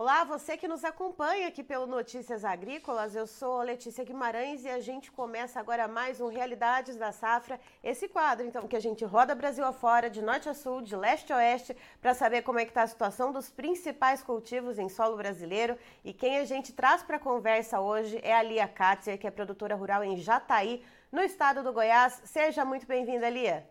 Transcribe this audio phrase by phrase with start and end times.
[0.00, 4.78] Olá, você que nos acompanha aqui pelo Notícias Agrícolas, eu sou Letícia Guimarães e a
[4.78, 9.34] gente começa agora mais um Realidades da Safra, esse quadro então que a gente roda
[9.34, 12.70] Brasil afora, de norte a sul, de leste a oeste, para saber como é que
[12.70, 17.16] está a situação dos principais cultivos em solo brasileiro e quem a gente traz para
[17.16, 20.80] a conversa hoje é a Lia Katzer, que é produtora rural em Jataí,
[21.10, 22.22] no estado do Goiás.
[22.24, 23.68] Seja muito bem-vinda, Lia.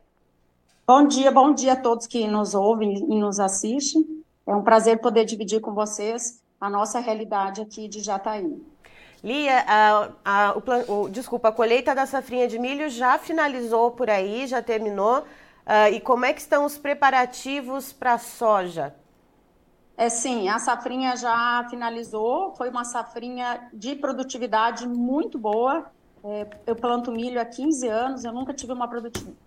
[0.85, 4.16] Bom dia, bom dia a todos que nos ouvem e nos assistem.
[4.47, 8.59] É um prazer poder dividir com vocês a nossa realidade aqui de Jataí.
[9.21, 14.09] Lia, a, a, o, o, desculpa, a colheita da safrinha de milho já finalizou por
[14.09, 15.19] aí, já terminou.
[15.19, 18.95] Uh, e como é que estão os preparativos para a soja?
[19.97, 25.91] É sim, a safrinha já finalizou, foi uma safrinha de produtividade muito boa.
[26.23, 28.87] É, eu planto milho há 15 anos, eu nunca tive uma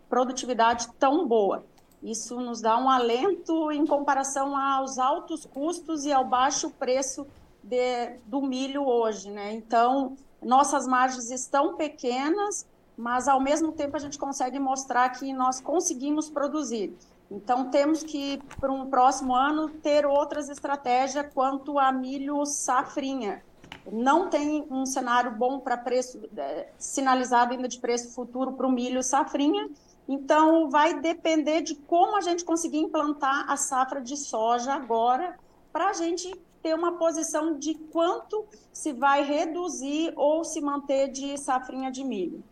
[0.09, 1.65] produtividade tão boa.
[2.03, 7.27] Isso nos dá um alento em comparação aos altos custos e ao baixo preço
[7.63, 9.53] de, do milho hoje, né?
[9.53, 15.61] Então, nossas margens estão pequenas, mas ao mesmo tempo a gente consegue mostrar que nós
[15.61, 16.97] conseguimos produzir.
[17.31, 23.43] Então, temos que, para um próximo ano, ter outras estratégias quanto a milho safrinha.
[23.91, 28.73] Não tem um cenário bom para preço, é, sinalizado ainda de preço futuro para o
[28.73, 29.69] milho safrinha,
[30.13, 35.39] então, vai depender de como a gente conseguir implantar a safra de soja agora,
[35.73, 36.29] para a gente
[36.61, 42.43] ter uma posição de quanto se vai reduzir ou se manter de safrinha de milho.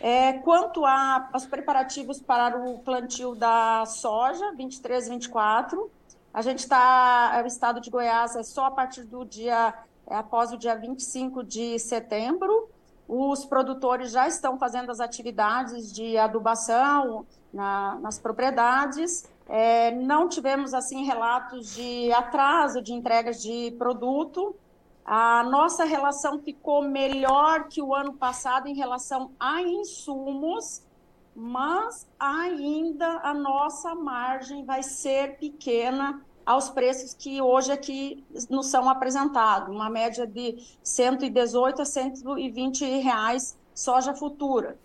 [0.00, 5.90] É, quanto aos preparativos para o plantio da soja, 23, 24,
[6.32, 9.74] a gente está, o estado de Goiás é só a partir do dia,
[10.06, 12.70] é, após o dia 25 de setembro,
[13.08, 19.28] os produtores já estão fazendo as atividades de adubação na, nas propriedades.
[19.46, 24.56] É, não tivemos assim relatos de atraso de entregas de produto.
[25.04, 30.82] A nossa relação ficou melhor que o ano passado em relação a insumos,
[31.36, 38.88] mas ainda a nossa margem vai ser pequena aos preços que hoje aqui nos são
[38.88, 44.78] apresentados, uma média de 118 a 120 reais soja futura.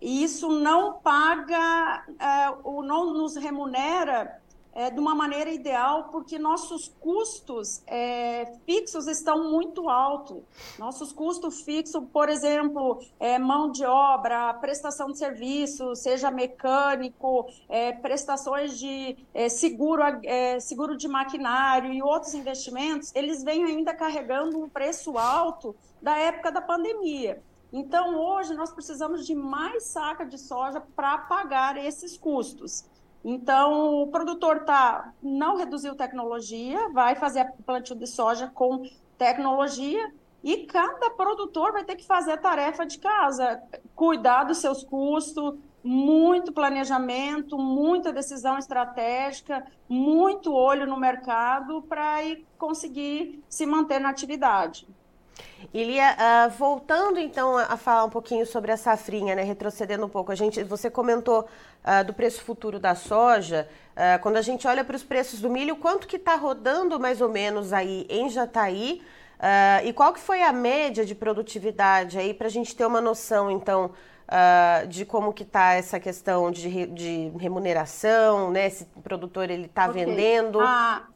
[0.00, 4.40] E isso não paga, é, ou não nos remunera
[4.78, 10.40] é, de uma maneira ideal, porque nossos custos é, fixos estão muito altos.
[10.78, 17.90] Nossos custos fixos, por exemplo, é, mão de obra, prestação de serviço, seja mecânico, é,
[17.90, 24.62] prestações de é, seguro, é, seguro de maquinário e outros investimentos, eles vêm ainda carregando
[24.62, 27.42] um preço alto da época da pandemia.
[27.72, 32.84] Então, hoje, nós precisamos de mais saca de soja para pagar esses custos.
[33.24, 38.82] Então, o produtor tá, não reduziu tecnologia, vai fazer plantio de soja com
[39.16, 40.12] tecnologia
[40.42, 43.60] e cada produtor vai ter que fazer a tarefa de casa,
[43.94, 52.18] cuidar dos seus custos, muito planejamento, muita decisão estratégica, muito olho no mercado para
[52.56, 54.86] conseguir se manter na atividade.
[55.72, 60.32] Ilia, uh, voltando então a, falar um pouquinho sobre a safrinha, né, retrocedendo um pouco,
[60.32, 64.82] a gente, você comentou uh, do preço futuro da soja, uh, quando a gente olha
[64.82, 69.02] para os preços do milho, quanto que está rodando mais ou menos aí em Jataí?
[69.84, 73.48] E qual que foi a média de produtividade aí para a gente ter uma noção
[73.48, 73.92] então
[74.88, 79.88] de como que está essa questão de, de remuneração, né, se o produtor ele está
[79.88, 80.04] okay.
[80.04, 80.58] vendendo...
[80.60, 81.06] Ah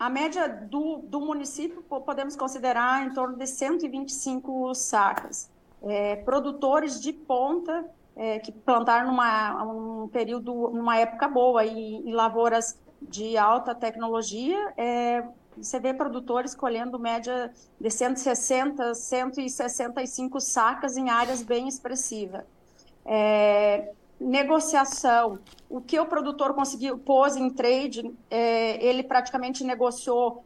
[0.00, 5.50] a média do, do município podemos considerar em torno de 125 sacas.
[5.82, 7.84] É, produtores de ponta
[8.16, 14.72] é, que plantaram numa um período, numa época boa e em lavouras de alta tecnologia,
[14.74, 15.22] é,
[15.54, 22.42] você vê produtores colhendo média de 160, 165 sacas em áreas bem expressivas.
[23.04, 25.38] É, negociação.
[25.68, 30.44] O que o produtor conseguiu, pôs em trade, é, ele praticamente negociou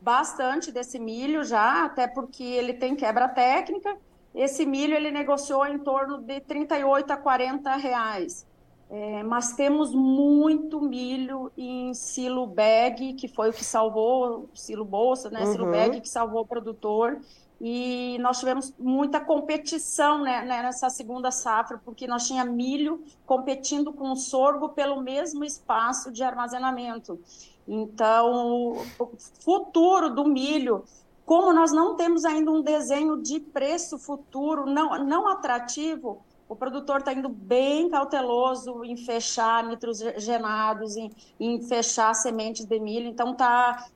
[0.00, 3.96] bastante desse milho já, até porque ele tem quebra técnica.
[4.34, 8.46] Esse milho ele negociou em torno de 38 a 40 reais.
[8.90, 15.30] É, mas temos muito milho em silo bag, que foi o que salvou, silo bolsa,
[15.30, 15.40] né?
[15.40, 15.52] Uhum.
[15.52, 17.18] Silo bag que salvou o produtor
[17.60, 23.92] e nós tivemos muita competição né, né, nessa segunda safra, porque nós tinha milho competindo
[23.92, 27.18] com sorgo pelo mesmo espaço de armazenamento.
[27.66, 30.84] Então, o futuro do milho,
[31.24, 36.98] como nós não temos ainda um desenho de preço futuro não, não atrativo, o produtor
[36.98, 41.10] está indo bem cauteloso em fechar nitrogenados, em,
[41.40, 43.86] em fechar sementes de milho, então está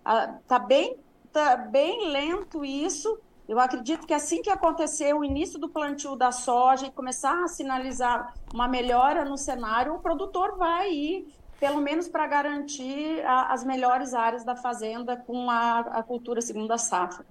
[0.46, 0.96] tá bem
[1.30, 3.18] tá bem lento isso.
[3.48, 7.48] Eu acredito que assim que acontecer o início do plantio da soja e começar a
[7.48, 13.64] sinalizar uma melhora no cenário, o produtor vai ir, pelo menos para garantir a, as
[13.64, 17.24] melhores áreas da fazenda com a, a cultura segunda safra.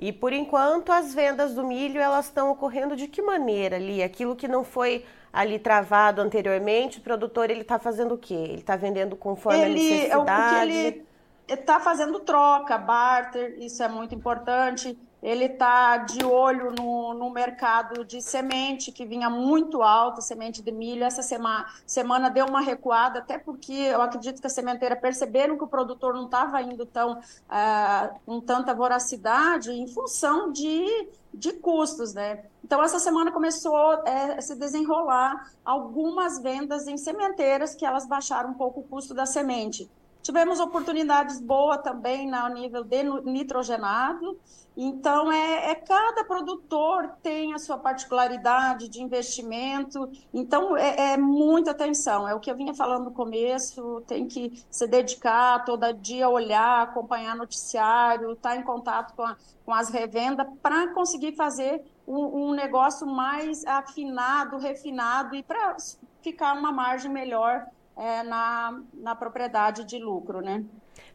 [0.00, 4.02] E por enquanto as vendas do milho elas estão ocorrendo de que maneira ali?
[4.02, 8.34] Aquilo que não foi ali travado anteriormente, o produtor ele está fazendo o quê?
[8.34, 10.72] Ele está vendendo conforme ele, a necessidade?
[10.72, 11.11] Ele
[11.48, 18.04] está fazendo troca, barter, isso é muito importante ele está de olho no, no mercado
[18.04, 21.04] de semente, que vinha muito alto, semente de milho.
[21.04, 25.62] Essa semana, semana deu uma recuada, até porque eu acredito que a sementeira perceberam que
[25.62, 32.12] o produtor não estava indo tão uh, com tanta voracidade em função de, de custos,
[32.12, 32.44] né?
[32.64, 38.50] Então, essa semana começou é, a se desenrolar algumas vendas em sementeiras que elas baixaram
[38.50, 39.88] um pouco o custo da semente.
[40.22, 44.38] Tivemos oportunidades boas também no nível de nitrogenado.
[44.76, 50.08] Então, é, é, cada produtor tem a sua particularidade de investimento.
[50.32, 52.26] Então, é, é, muita atenção.
[52.26, 54.02] É o que eu vinha falando no começo.
[54.06, 59.36] Tem que se dedicar todo dia, olhar, acompanhar noticiário, estar tá em contato com, a,
[59.64, 65.76] com as revendas para conseguir fazer um, um negócio mais afinado, refinado e para
[66.22, 67.66] ficar uma margem melhor
[67.96, 70.64] é, na, na propriedade de lucro, né?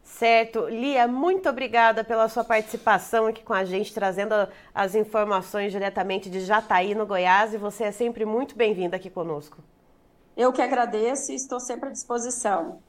[0.02, 0.66] Certo.
[0.68, 4.34] Lia, muito obrigada pela sua participação aqui com a gente, trazendo
[4.74, 9.58] as informações diretamente de Jataí, no Goiás, e você é sempre muito bem-vinda aqui conosco.
[10.36, 12.80] Eu que agradeço e estou sempre à disposição.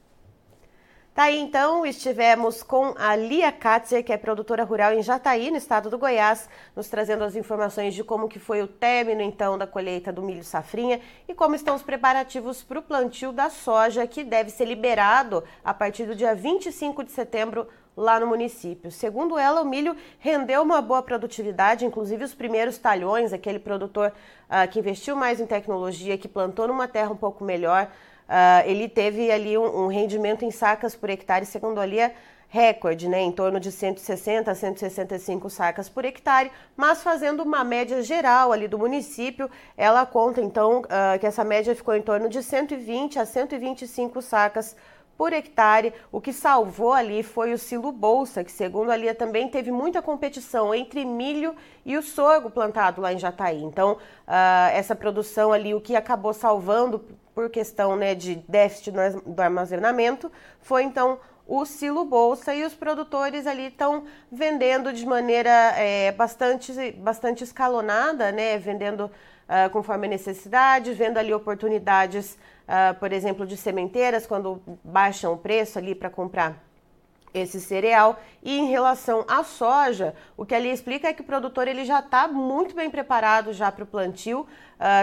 [1.20, 5.58] Tá aí então, estivemos com a Lia Katzer, que é produtora rural em Jataí, no
[5.58, 9.66] estado do Goiás, nos trazendo as informações de como que foi o término então da
[9.66, 14.24] colheita do milho safrinha e como estão os preparativos para o plantio da soja, que
[14.24, 18.90] deve ser liberado a partir do dia 25 de setembro lá no município.
[18.90, 24.10] Segundo ela, o milho rendeu uma boa produtividade, inclusive os primeiros talhões, aquele produtor
[24.48, 27.90] uh, que investiu mais em tecnologia, que plantou numa terra um pouco melhor,
[28.30, 32.14] uh, ele teve ali um, um, rendimento em sacas por hectare, segundo ali, é
[32.48, 38.02] recorde, né, em torno de 160 a 165 sacas por hectare, mas fazendo uma média
[38.02, 42.42] geral ali do município, ela conta então uh, que essa média ficou em torno de
[42.42, 44.80] 120 a 125 sacas por
[45.28, 45.92] hectare.
[46.10, 50.00] O que salvou ali foi o silo bolsa, que segundo a Lia também teve muita
[50.00, 53.62] competição entre milho e o sorgo plantado lá em Jataí.
[53.62, 58.92] Então, uh, essa produção ali, o que acabou salvando por questão né, de déficit
[59.24, 60.30] do armazenamento,
[60.60, 66.92] foi então o silo bolsa e os produtores ali estão vendendo de maneira é, bastante,
[66.92, 69.10] bastante escalonada, né, vendendo
[69.50, 72.38] uh, conforme a necessidade, vendo ali oportunidades,
[72.68, 76.62] uh, por exemplo, de sementeiras quando baixam o preço ali para comprar
[77.34, 78.20] esse cereal.
[78.42, 81.98] E em relação à soja, o que ali explica é que o produtor ele já
[82.00, 84.46] está muito bem preparado já para o plantio,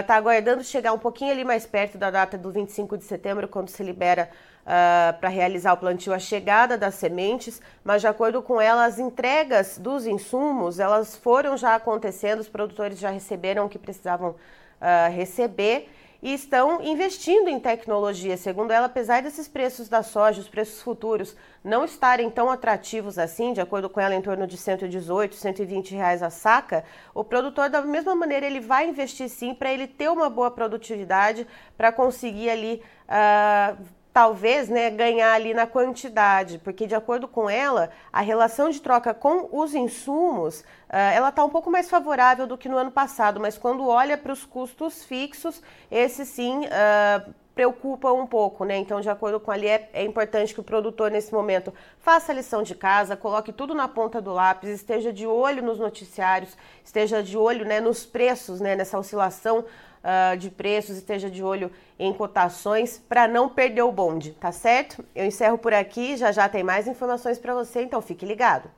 [0.00, 3.48] está uh, aguardando chegar um pouquinho ali mais perto da data do 25 de setembro,
[3.48, 4.30] quando se libera
[4.68, 8.98] uh, para realizar o plantio a chegada das sementes, mas de acordo com ela, as
[8.98, 15.10] entregas dos insumos, elas foram já acontecendo, os produtores já receberam o que precisavam uh,
[15.10, 15.88] receber
[16.20, 18.36] e estão investindo em tecnologia.
[18.36, 23.52] Segundo ela, apesar desses preços da soja, os preços futuros, não estarem tão atrativos assim,
[23.52, 27.82] de acordo com ela, em torno de 118, 120 reais a saca, o produtor, da
[27.82, 32.82] mesma maneira, ele vai investir sim para ele ter uma boa produtividade, para conseguir ali.
[33.08, 38.82] Uh, talvez né, ganhar ali na quantidade, porque de acordo com ela, a relação de
[38.82, 42.90] troca com os insumos, uh, ela está um pouco mais favorável do que no ano
[42.90, 48.76] passado, mas quando olha para os custos fixos, esse sim uh, preocupa um pouco, né?
[48.76, 52.34] Então, de acordo com ali, é, é importante que o produtor, nesse momento, faça a
[52.36, 57.20] lição de casa, coloque tudo na ponta do lápis, esteja de olho nos noticiários, esteja
[57.20, 62.12] de olho né, nos preços, né, nessa oscilação uh, de preços, esteja de olho em
[62.12, 65.04] cotações para não perder o bonde, tá certo?
[65.12, 68.70] Eu encerro por aqui, já já tem mais informações para você, então fique ligado.